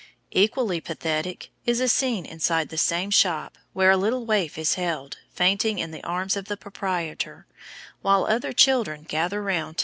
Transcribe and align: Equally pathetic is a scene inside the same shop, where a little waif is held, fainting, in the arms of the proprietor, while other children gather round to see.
Equally 0.31 0.81
pathetic 0.81 1.51
is 1.67 1.79
a 1.79 1.87
scene 1.87 2.25
inside 2.25 2.69
the 2.69 2.77
same 2.79 3.11
shop, 3.11 3.55
where 3.73 3.91
a 3.91 3.97
little 3.97 4.25
waif 4.25 4.57
is 4.57 4.73
held, 4.73 5.19
fainting, 5.31 5.77
in 5.77 5.91
the 5.91 6.03
arms 6.03 6.35
of 6.35 6.45
the 6.45 6.57
proprietor, 6.57 7.45
while 8.01 8.25
other 8.25 8.51
children 8.51 9.03
gather 9.03 9.43
round 9.43 9.77
to 9.77 9.79
see. 9.79 9.79